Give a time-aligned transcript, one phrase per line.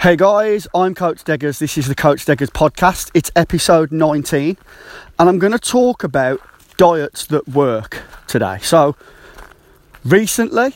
[0.00, 1.58] Hey guys, I'm Coach Deggers.
[1.58, 3.10] This is the Coach Deggers podcast.
[3.14, 4.56] It's episode 19,
[5.18, 6.40] and I'm going to talk about
[6.76, 8.58] diets that work today.
[8.62, 8.94] So,
[10.04, 10.74] recently,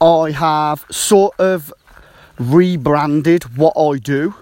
[0.00, 1.72] I have sort of
[2.36, 4.34] rebranded what I do,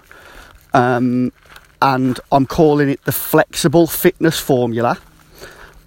[0.73, 1.31] um,
[1.79, 4.97] and I'm calling it the Flexible Fitness Formula.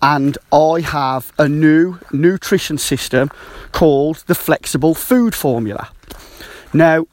[0.01, 3.33] And I have a new nutrition system
[3.73, 5.91] called the Flexible Food Formula.
[6.73, 7.07] Now,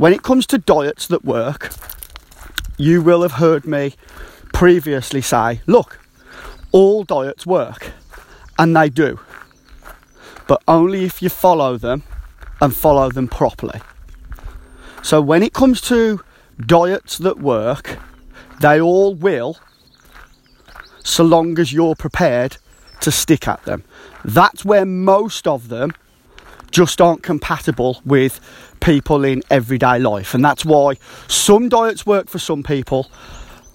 [0.00, 1.74] when it comes to diets that work,
[2.78, 3.92] you will have heard me
[4.54, 6.00] previously say, look,
[6.72, 7.92] all diets work,
[8.58, 9.20] and they do,
[10.46, 12.02] but only if you follow them
[12.62, 13.78] and follow them properly.
[15.02, 16.22] So, when it comes to
[16.64, 17.98] diets that work,
[18.58, 19.58] they all will,
[21.04, 22.56] so long as you're prepared
[23.02, 23.84] to stick at them.
[24.24, 25.92] That's where most of them
[26.70, 28.40] just aren't compatible with
[28.80, 30.34] people in everyday life.
[30.34, 30.94] And that's why
[31.28, 33.10] some diets work for some people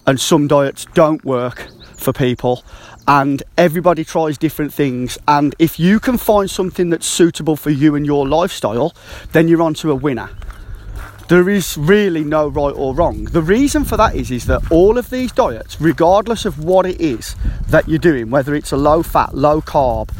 [0.06, 2.64] and some diets don't work for people.
[3.08, 5.18] And everybody tries different things.
[5.28, 8.94] And if you can find something that's suitable for you and your lifestyle,
[9.32, 10.30] then you're onto a winner.
[11.28, 13.24] There is really no right or wrong.
[13.24, 17.00] The reason for that is, is that all of these diets, regardless of what it
[17.00, 17.34] is
[17.68, 20.10] that you're doing, whether it's a low fat, low carb,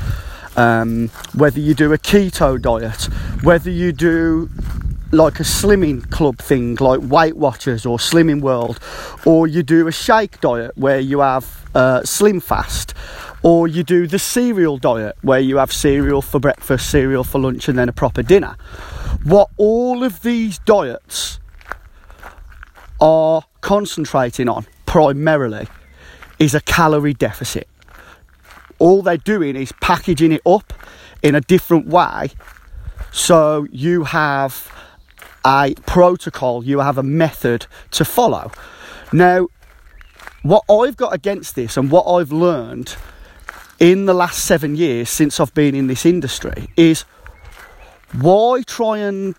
[0.57, 3.05] um, whether you do a keto diet,
[3.43, 4.49] whether you do
[5.13, 8.81] like a slimming club thing like Weight Watchers or Slimming World,
[9.25, 12.95] or you do a shake diet where you have uh, Slim Fast,
[13.43, 17.69] or you do the cereal diet where you have cereal for breakfast, cereal for lunch,
[17.69, 18.57] and then a proper dinner.
[19.23, 21.39] What all of these diets
[23.01, 25.69] are concentrating on primarily
[26.39, 27.69] is a calorie deficit.
[28.79, 30.73] All they're doing is packaging it up
[31.23, 32.31] in a different way
[33.17, 34.71] so you have
[35.47, 38.53] a protocol, you have a method to follow.
[39.11, 39.49] Now,
[40.43, 42.95] what I've got against this and what I've learned
[43.79, 47.03] in the last seven years since I've been in this industry is
[48.13, 49.35] why try and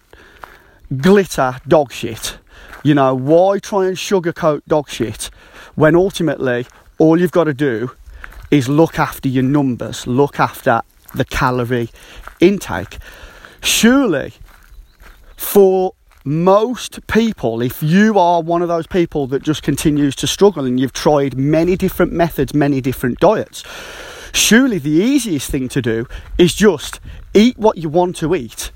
[0.98, 2.40] glitter dog shit?
[2.84, 5.30] You know, why try and sugarcoat dog shit
[5.76, 6.66] when ultimately
[6.98, 7.92] all you've got to do
[8.52, 10.82] is look after your numbers, look after
[11.16, 11.90] the calorie
[12.40, 12.98] intake.
[13.62, 14.34] Surely,
[15.36, 15.94] for
[16.24, 20.80] most people, if you are one of those people that just continues to struggle and
[20.80, 23.64] you've tried many different methods, many different diets,
[24.34, 26.06] surely the easiest thing to do
[26.38, 27.00] is just
[27.34, 28.72] eat what you want to eat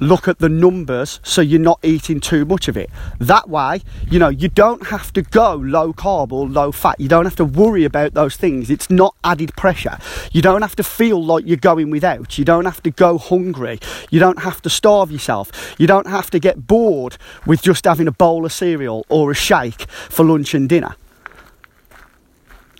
[0.00, 2.90] look at the numbers so you're not eating too much of it.
[3.18, 7.00] That way, you know, you don't have to go low carb or low fat.
[7.00, 8.70] You don't have to worry about those things.
[8.70, 9.98] It's not added pressure.
[10.32, 12.38] You don't have to feel like you're going without.
[12.38, 13.78] You don't have to go hungry.
[14.10, 15.74] You don't have to starve yourself.
[15.78, 17.16] You don't have to get bored
[17.46, 20.96] with just having a bowl of cereal or a shake for lunch and dinner.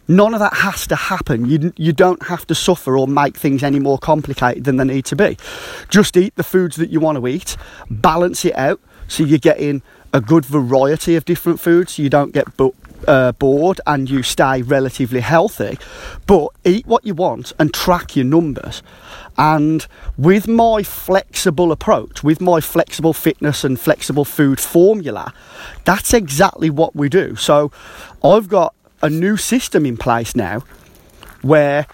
[0.06, 1.46] None of that has to happen.
[1.46, 5.04] You, you don't have to suffer or make things any more complicated than they need
[5.06, 5.38] to be.
[5.88, 7.56] Just eat the foods that you want to eat,
[7.88, 9.82] balance it out so you're getting
[10.12, 12.74] a good variety of different foods so you don't get bo-
[13.08, 15.78] uh, bored and you stay relatively healthy.
[16.26, 18.82] But eat what you want and track your numbers.
[19.36, 19.86] And
[20.16, 25.32] with my flexible approach, with my flexible fitness and flexible food formula,
[25.84, 27.34] that's exactly what we do.
[27.34, 27.72] So
[28.22, 30.64] I've got a new system in place now
[31.42, 31.86] where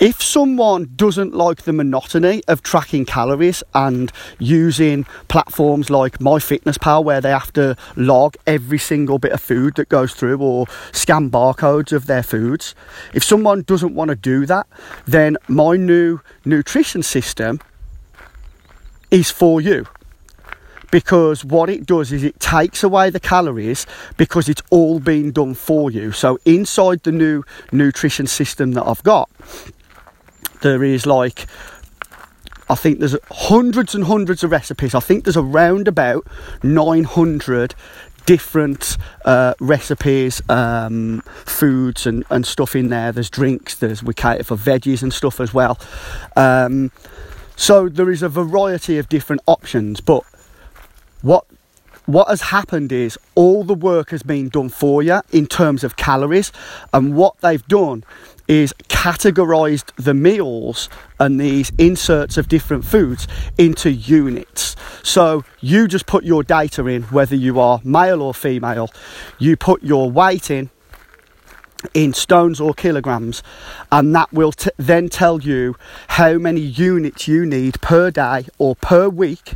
[0.00, 7.20] if someone doesn't like the monotony of tracking calories and using platforms like MyFitnessPal where
[7.20, 11.92] they have to log every single bit of food that goes through or scan barcodes
[11.92, 12.74] of their foods,
[13.12, 14.66] if someone doesn't want to do that,
[15.04, 17.60] then my new nutrition system
[19.10, 19.86] is for you
[20.94, 23.84] because what it does is it takes away the calories
[24.16, 26.12] because it's all been done for you.
[26.12, 29.28] So inside the new nutrition system that I've got,
[30.62, 31.48] there is like
[32.70, 34.94] I think there's hundreds and hundreds of recipes.
[34.94, 36.28] I think there's around about
[36.62, 37.74] 900
[38.24, 43.10] different uh, recipes, um, foods, and, and stuff in there.
[43.10, 45.76] There's drinks, there's we cater for veggies and stuff as well.
[46.36, 46.92] Um,
[47.56, 50.22] so there is a variety of different options, but
[51.24, 51.46] what
[52.06, 55.96] what has happened is all the work has been done for you in terms of
[55.96, 56.52] calories,
[56.92, 58.04] and what they've done
[58.46, 63.26] is categorized the meals and these inserts of different foods
[63.56, 64.76] into units.
[65.02, 68.90] So you just put your data in, whether you are male or female,
[69.38, 70.68] you put your weight in
[71.94, 73.42] in stones or kilograms,
[73.90, 75.76] and that will t- then tell you
[76.08, 79.54] how many units you need per day or per week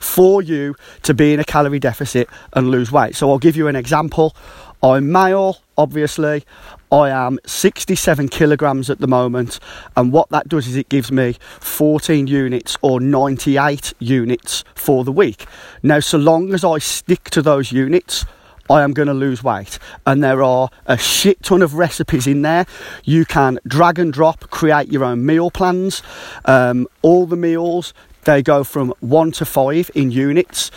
[0.00, 3.16] for you to be in a calorie deficit and lose weight.
[3.16, 4.34] So I'll give you an example.
[4.82, 6.44] I'm male, obviously.
[6.92, 9.58] I am 67 kilograms at the moment,
[9.96, 15.10] and what that does is it gives me 14 units or 98 units for the
[15.10, 15.46] week.
[15.82, 18.24] Now, so long as I stick to those units,
[18.70, 19.78] I am going to lose weight.
[20.06, 22.66] And there are a shit ton of recipes in there.
[23.04, 26.02] You can drag and drop, create your own meal plans.
[26.44, 27.94] Um, all the meals,
[28.26, 30.70] they go from one to five in units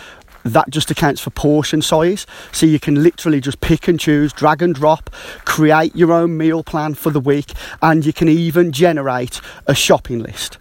[0.44, 2.26] that just accounts for portion size.
[2.52, 5.10] So you can literally just pick and choose, drag and drop,
[5.44, 7.52] create your own meal plan for the week,
[7.82, 10.58] and you can even generate a shopping list.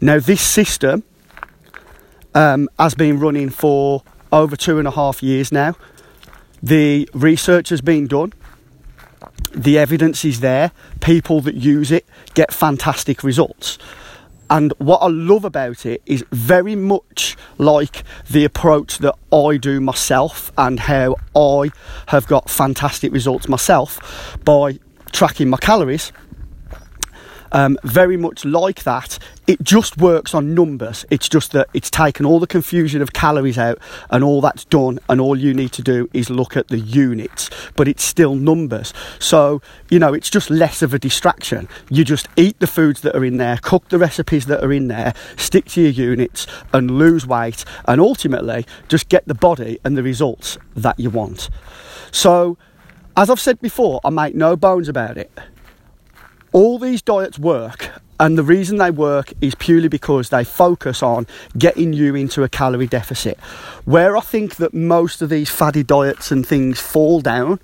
[0.00, 1.02] Now, this system
[2.34, 4.02] um, has been running for
[4.32, 5.74] over two and a half years now.
[6.62, 8.32] The research has been done.
[9.54, 10.72] The evidence is there.
[11.00, 13.78] People that use it get fantastic results.
[14.50, 19.80] And what I love about it is very much like the approach that I do
[19.80, 21.70] myself and how I
[22.08, 24.80] have got fantastic results myself by
[25.12, 26.12] tracking my calories
[27.52, 29.18] um, very much like that.
[29.46, 31.04] It just works on numbers.
[31.10, 33.78] It's just that it's taken all the confusion of calories out
[34.10, 37.50] and all that's done, and all you need to do is look at the units,
[37.76, 38.92] but it's still numbers.
[39.18, 41.68] So, you know, it's just less of a distraction.
[41.88, 44.88] You just eat the foods that are in there, cook the recipes that are in
[44.88, 49.96] there, stick to your units, and lose weight, and ultimately just get the body and
[49.96, 51.50] the results that you want.
[52.12, 52.56] So,
[53.16, 55.30] as I've said before, I make no bones about it
[56.52, 61.26] all these diets work and the reason they work is purely because they focus on
[61.56, 63.40] getting you into a calorie deficit.
[63.86, 67.60] Where I think that most of these faddy diets and things fall down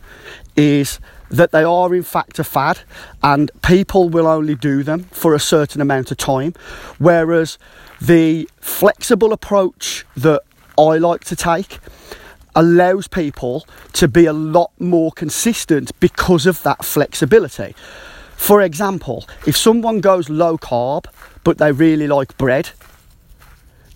[0.56, 0.98] is
[1.30, 2.78] that they are in fact a fad
[3.22, 6.54] and people will only do them for a certain amount of time.
[6.98, 7.58] Whereas
[8.00, 10.42] the flexible approach that
[10.78, 11.80] I like to take
[12.54, 17.74] allows people to be a lot more consistent because of that flexibility.
[18.36, 21.06] For example, if someone goes low carb
[21.42, 22.70] but they really like bread,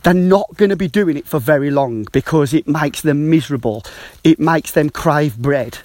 [0.02, 3.84] they're not going to be doing it for very long because it makes them miserable.
[4.24, 5.78] It makes them crave bread.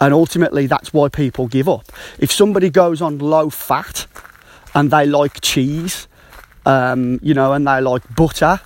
[0.00, 1.90] And ultimately, that's why people give up.
[2.18, 4.06] If somebody goes on low fat
[4.74, 6.08] and they like cheese,
[6.66, 8.60] um, you know, and they like butter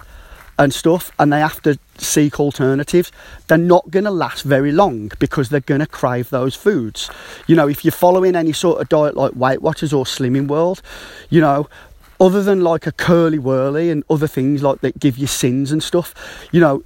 [0.59, 3.13] and stuff, and they have to seek alternatives,
[3.49, 7.11] they're not going to last very long because they're going to crave those foods.
[7.47, 10.83] You know, if you're following any sort of diet like Weight Watchers or Slimming World,
[11.29, 11.69] you know,
[12.19, 15.83] other than like a Curly Wurly and other things like that give you sins and
[15.83, 16.15] stuff,
[16.53, 16.83] you know,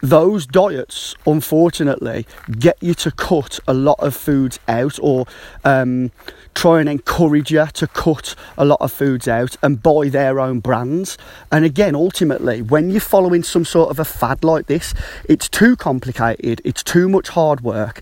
[0.00, 2.26] those diets unfortunately
[2.58, 5.26] get you to cut a lot of foods out or
[5.64, 6.10] um,
[6.54, 10.60] try and encourage you to cut a lot of foods out and buy their own
[10.60, 11.18] brands.
[11.50, 14.94] And again ultimately when you're following some sort of a fad like this
[15.28, 18.00] it's too complicated it's too much hard work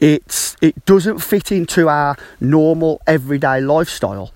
[0.00, 4.32] it's it doesn't fit into our normal everyday lifestyle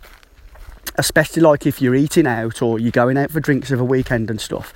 [0.98, 4.28] especially like if you're eating out or you're going out for drinks of a weekend
[4.28, 4.74] and stuff,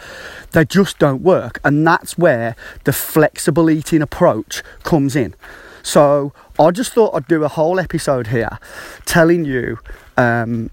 [0.52, 1.60] they just don't work.
[1.64, 5.34] And that's where the flexible eating approach comes in.
[5.82, 8.58] So I just thought I'd do a whole episode here
[9.04, 9.80] telling you
[10.16, 10.70] um,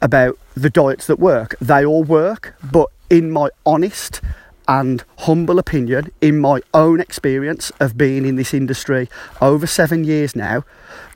[0.00, 1.56] about the diets that work.
[1.60, 4.20] They all work, but in my honest
[4.66, 9.08] and humble opinion, in my own experience of being in this industry
[9.40, 10.64] over seven years now,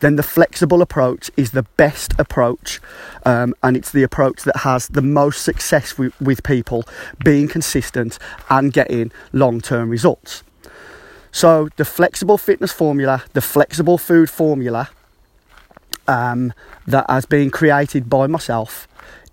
[0.01, 2.81] then the flexible approach is the best approach,
[3.25, 6.85] um, and it's the approach that has the most success with, with people
[7.25, 8.19] being consistent
[8.51, 10.43] and getting long term results.
[11.31, 14.91] So, the flexible fitness formula, the flexible food formula
[16.07, 16.53] um,
[16.87, 18.89] that has been created by myself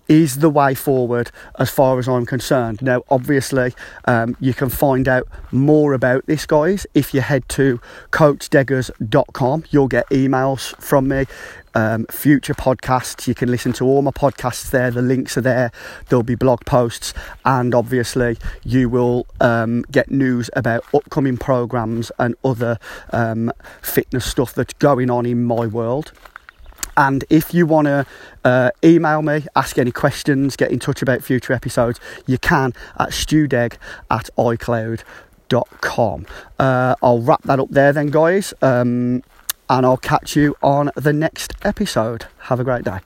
[0.08, 2.82] is the way forward as far as I'm concerned.
[2.82, 7.80] Now, obviously, um, you can find out more about this, guys, if you head to
[8.10, 9.64] coachdeggers.com.
[9.70, 11.26] You'll get emails from me,
[11.74, 13.26] um, future podcasts.
[13.26, 14.90] You can listen to all my podcasts there.
[14.90, 15.72] The links are there.
[16.08, 17.12] There'll be blog posts,
[17.44, 22.78] and obviously, you will um, get news about upcoming programs and other
[23.10, 26.12] um, fitness stuff that's going on in my world.
[26.96, 28.06] And if you want to
[28.44, 33.10] uh, email me, ask any questions, get in touch about future episodes, you can at
[33.10, 33.76] stewdeg
[34.10, 36.26] at icloud.com.
[36.58, 38.54] Uh, I'll wrap that up there then, guys.
[38.62, 39.22] Um,
[39.68, 42.26] and I'll catch you on the next episode.
[42.42, 43.00] Have a great day.